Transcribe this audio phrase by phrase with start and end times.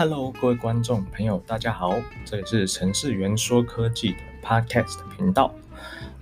[0.00, 5.54] Hello，各位观众朋友，大家好，这里是程式员说科技的 Podcast 频道。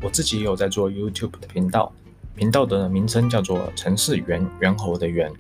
[0.03, 1.93] 我自己也有在做 YouTube 的频道，
[2.35, 5.33] 频道的名称叫做程式员猿猴的猿，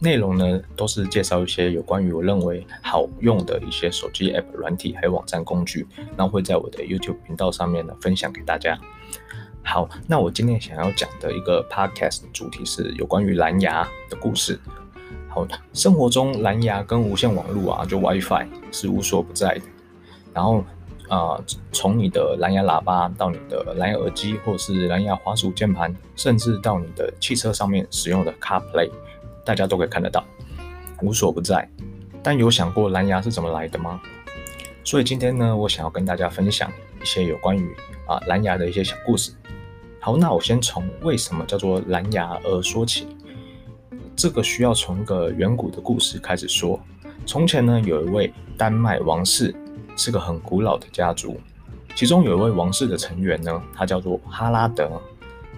[0.00, 5.86] 内容呢都是介绍一些有关于我认为好用的一些手机 App 软体还有网站工具，
[6.16, 8.78] 然后会在我的 YouTube 频道上面呢分享给大家。
[9.62, 14.58] 好，那我今天想要讲的一个 Podcast 主题是有关于蓝牙的故事。
[15.34, 19.62] 好的，生活中蓝牙跟无线网络啊，就 WiFi 是无所不在的。
[20.34, 20.62] 然后
[21.08, 21.42] 啊，
[21.72, 28.90] 从、你的蓝牙喇叭到你的蓝牙耳机，或者是蓝牙滑鼠键盘，甚至到你的汽车上面使用的 CarPlay，
[29.42, 30.22] 大家都可以看得到，
[31.00, 31.66] 无所不在。
[32.22, 34.02] 但有想过蓝牙是怎么来的吗？
[34.84, 37.74] 所以今天呢，我想要跟大家分享一些有关于
[38.06, 39.32] 啊蓝牙的一些小故事。
[39.98, 43.06] 好，那我先从为什么叫做蓝牙而说起。
[44.14, 46.80] 这个需要从一个远古的故事开始说。
[47.24, 49.54] 从前呢，有一位丹麦王室，
[49.96, 51.40] 是个很古老的家族。
[51.94, 55.00] 其中有一位王室的成员呢，他叫做哈拉德。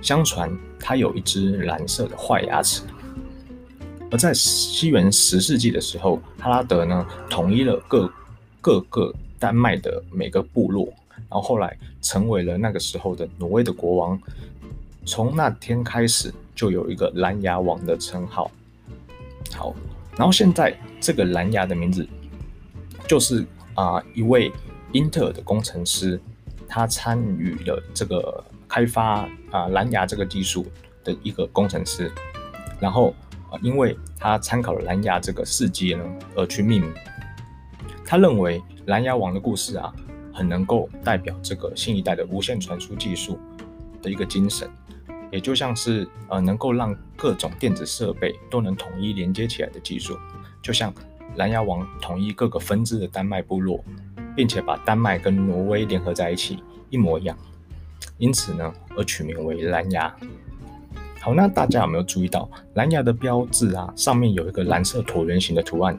[0.02, 2.82] 相传他有一只蓝色的坏牙齿。
[4.10, 8.12] 而在西元十世纪的时候，哈拉德呢统一了各
[8.60, 10.86] 各个丹麦的每个部落。
[11.16, 14.20] 然后后来成为了那个时候的挪威的国王。
[15.04, 18.50] 从那天开始，就有一个蓝牙王的称号。
[19.52, 19.74] 好，
[20.16, 22.06] 然后现在这个蓝牙的名字，
[23.06, 24.50] 就是啊、一位
[24.92, 26.20] 英特尔的工程师，
[26.66, 30.66] 他参与了这个开发啊、蓝牙这个技术
[31.02, 32.10] 的一个工程师。
[32.80, 33.14] 然后
[33.50, 36.92] 啊、因为他参考了蓝牙这个事迹呢，而去命名。
[38.04, 39.92] 他认为蓝牙王的故事啊。
[40.36, 43.38] 很能够代表这个新一代的无线传输技术
[44.02, 44.68] 的一个精神，
[45.34, 50.16] 也就像是呃能够让各种电子设备都能统一连接起来的技术，
[50.62, 50.94] 就像
[51.34, 53.84] 蓝牙王统一各个分支的丹麦部落，
[54.36, 57.36] 并且把丹麦跟挪威联合在一起一模一样，
[58.16, 60.14] 因此呢而取名为蓝牙。
[61.20, 65.98] 好，那大家有没有注意到蓝牙的标志啊，上面有一个蓝色椭圆形的图案？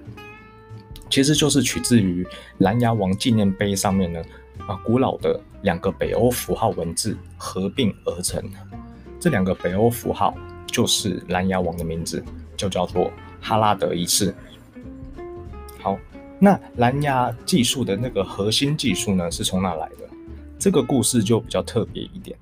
[1.09, 2.25] 其实就是取自于
[2.59, 4.23] 蓝牙王纪念碑上面呢，
[4.65, 8.41] 啊，古老的两个北欧符号文字合并而成。
[9.19, 10.35] 这两个北欧符号
[10.67, 12.23] 就是蓝牙王的名字，
[12.55, 13.11] 就叫做
[13.41, 14.33] 哈拉德一世。
[15.79, 15.97] 好，
[16.39, 20.09] 那蓝牙技术的那个核心技术呢，是从哪来的？
[20.57, 22.37] 这个故事就比较特别一点。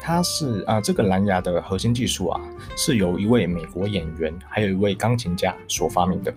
[0.00, 2.40] 它是啊，这个蓝牙的核心技术啊，
[2.76, 6.32] 是由一位美国演员还有一位钢琴家所发明的。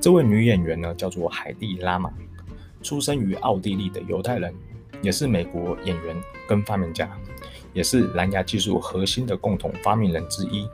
[0.00, 2.10] 这位女演员呢，叫做海蒂拉玛，
[2.82, 4.52] 出生于奥地利的犹太人，
[5.02, 6.16] 也是美国演员
[6.48, 7.10] 跟发明家，
[7.72, 10.68] 也是蓝牙技术核心的共同发明人之一。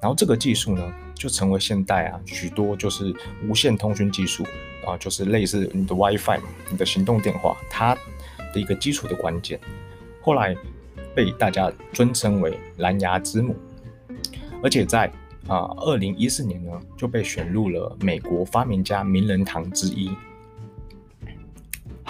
[0.00, 3.14] 然后这个技术呢，就成为现代啊许多就是
[3.46, 4.44] 无线通讯技术
[4.84, 7.94] 啊，就是类似你的 WiFi、你的行动电话，它
[8.52, 9.60] 的一个基础的关键。
[10.20, 10.56] 后来
[11.14, 13.54] 被大家尊称为蓝牙之母，
[14.62, 15.06] 而且在
[15.46, 20.10] 啊，二零一四年呢就被选入了美国发明家名人堂之一。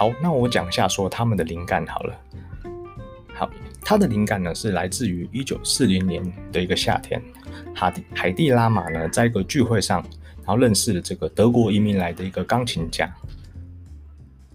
[0.03, 2.21] 好，那我讲一下说他们的灵感好了。
[3.35, 3.49] 好，
[3.85, 6.21] 他的灵感呢是来自于一九四零年
[6.51, 7.23] 的一个夏天，
[7.73, 10.05] 海蒂海蒂拉玛呢在一个聚会上，
[10.39, 13.09] 然后认识了这个德国移民来的一个钢琴家。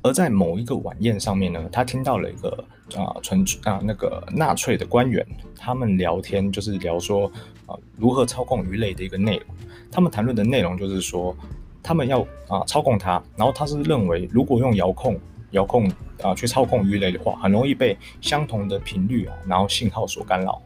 [0.01, 2.49] 而在某一个晚宴上面呢，他听到了一个
[2.97, 5.25] 啊，纯啊那个纳粹的官员，
[5.57, 7.31] 他们聊天就是聊说
[7.67, 9.45] 啊如何操控鱼类的一个内容。
[9.89, 11.33] 他们谈论的内容就是说，
[11.81, 12.19] 他们要
[12.49, 15.17] 啊操控它，然后他是认为如果用遥控
[15.51, 15.89] 遥控
[16.21, 20.61] 啊去操控鱼雷的话，很容易被相同的频率啊，然后信号所干扰，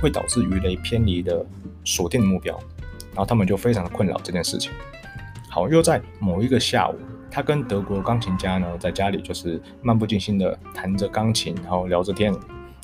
[0.00, 1.44] 会导致鱼雷偏离的
[1.84, 2.58] 锁定目标。
[3.10, 4.72] 然后他们就非常的困扰这件事情。
[5.48, 6.98] 好，又在某一个下午。
[7.30, 12.32] 他跟德国钢琴家呢，在家里就是漫不经心的弹着钢琴，然后聊着天。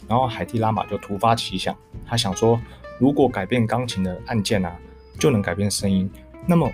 [0.08, 2.60] 然后海蒂拉玛就突发奇想，他想说，
[2.98, 4.76] 如果改变钢琴的按键啊，
[5.20, 6.10] 就能改变声音。
[6.46, 6.68] 那么，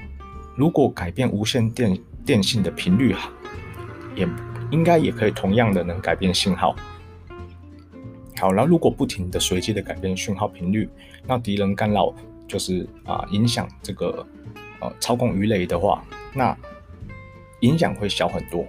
[0.55, 3.31] 如果改变无线电电信的频率哈，
[4.15, 4.27] 也
[4.71, 6.75] 应该也可以同样的能改变信号。
[8.39, 10.89] 好，然后如果不停的随机的改变讯号频率，
[11.27, 12.15] 让敌人干扰，
[12.47, 14.27] 就是啊影响这个
[14.81, 16.57] 呃操控鱼雷的话，那。
[17.61, 18.67] 影响会小很多，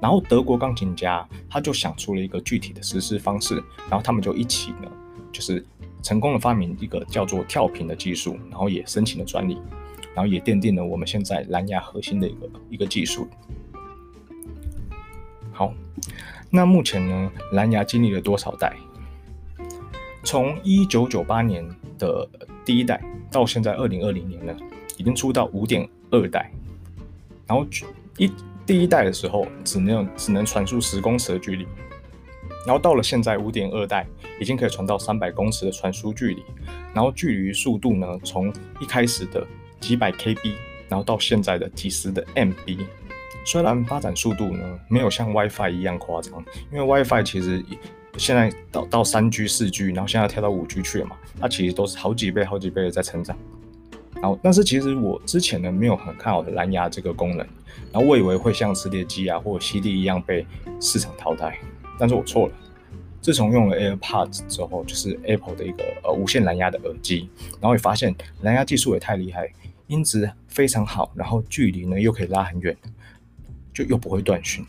[0.00, 4.90] 然后德国钢琴家他就想出了一个具体的实施方式，然后他们就一起呢，
[5.30, 5.62] 就是
[6.02, 9.60] 成功的发明一个叫做跳频的技术，然后也申请了专利，
[10.14, 13.28] 然后也奠定了我们现在蓝牙核心的一个一个技术。
[15.56, 15.72] 好，
[16.50, 18.76] 那目前呢，蓝牙经历了多少代？
[20.22, 21.66] 从一九九八年
[21.98, 22.28] 的
[22.62, 24.54] 第一代到现在二零二零年呢，
[24.98, 26.52] 已经出到五点二代。
[27.46, 27.66] 然后
[28.18, 28.30] 一
[28.66, 31.66] 第一代的时候只能只能传输十公尺的距离，
[32.66, 34.06] 然后到了现在五点二代
[34.38, 36.42] 已经可以传到三百公尺的传输距离，
[36.92, 39.46] 然后距离速度呢从一开始的
[39.80, 40.52] 几百 KB，
[40.90, 42.80] 然后到现在的几十的 MB。
[43.46, 47.64] 虽然发展速度呢没有像 WiFi 一样夸张，因为 WiFi 其实
[48.18, 53.36] 现在到到三 G、四 G，然后现在跳到五 G 去了嘛，它其实都是好几倍、好几倍的在成长。
[54.14, 57.46] 然后，但是其实我之前呢没有很看好的蓝牙这个功能，
[57.92, 60.44] 然后我以为会像磁碟机啊或者 CD 一样被
[60.80, 61.56] 市场淘汰，
[61.98, 62.54] 但是我错了。
[63.20, 67.28] 自从用了 AirPods 之后，就是 Apple 的一个呃无线蓝牙的耳机，
[67.60, 69.52] 然后也发现蓝牙技术也太厉害，
[69.88, 72.74] 音质非常好，然后距离呢又可以拉很远。
[73.76, 74.64] 就又不会断讯，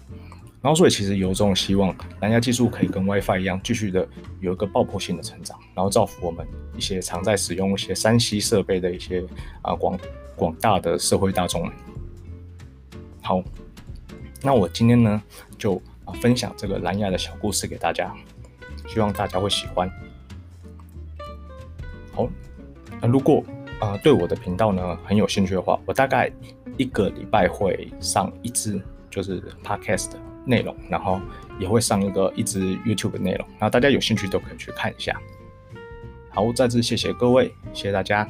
[0.61, 4.05] 然后所以其实由衷的希望，蓝牙技术可以跟 WiFi 一样，继续的
[4.41, 6.45] 有一个爆破性的成长，然后造福我们
[6.75, 9.25] 一些常在使用一些三 C 设备的一些
[9.61, 9.97] 啊广
[10.35, 11.71] 广大的社会大众。
[13.21, 13.41] 好，
[14.43, 15.23] 那我今天呢
[15.57, 18.13] 就啊分享这个蓝牙的小故事给大家，
[18.89, 19.89] 希望大家会喜欢。
[22.11, 22.27] 好，
[22.99, 23.41] 那如果
[23.79, 26.29] 啊对我的频道呢很有兴趣的话，我大概
[26.75, 28.81] 一个礼拜会上一支。
[29.17, 31.19] 就是 podcast 的内容，然后
[31.57, 35.19] 也会上一个一支 YouTube 的内容，然后大家有兴趣都可以去看一下。
[36.29, 38.29] 好，再次谢谢各位，谢谢大家。